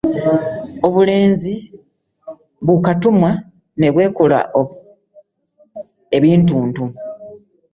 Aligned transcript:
Obulenzi 0.85 1.53
bu 2.65 2.73
katumwa 2.85 3.31
ne 3.79 3.87
bwekola 3.93 4.39
ebintuntu. 6.17 6.83